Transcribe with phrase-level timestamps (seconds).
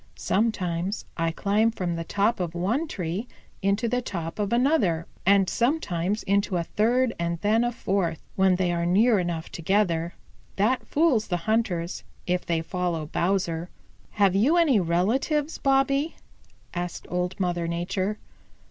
[0.17, 3.27] Sometimes I climb from the top of one tree
[3.61, 8.55] into the top of another, and sometimes into a third and then a fourth, when
[8.55, 10.15] they are near enough together.
[10.55, 13.69] That fools the hunters, if they follow Bowser."
[14.13, 16.15] "Have you any relatives, Bobby?"
[16.73, 18.17] asked Old Mother Nature.